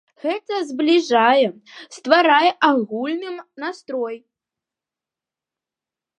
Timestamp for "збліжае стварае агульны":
0.69-3.31